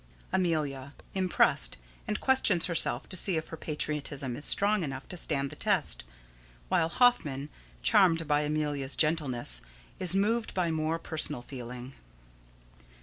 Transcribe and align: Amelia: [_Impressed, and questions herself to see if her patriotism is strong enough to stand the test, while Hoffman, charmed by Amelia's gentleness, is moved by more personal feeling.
Amelia: 0.33 0.93
[_Impressed, 1.15 1.75
and 2.07 2.19
questions 2.19 2.65
herself 2.65 3.07
to 3.07 3.15
see 3.15 3.37
if 3.37 3.49
her 3.49 3.55
patriotism 3.55 4.35
is 4.35 4.45
strong 4.45 4.81
enough 4.81 5.07
to 5.09 5.15
stand 5.15 5.51
the 5.51 5.55
test, 5.55 6.03
while 6.69 6.89
Hoffman, 6.89 7.49
charmed 7.83 8.27
by 8.27 8.41
Amelia's 8.41 8.95
gentleness, 8.95 9.61
is 9.99 10.15
moved 10.15 10.55
by 10.55 10.71
more 10.71 10.97
personal 10.97 11.43
feeling. 11.43 11.93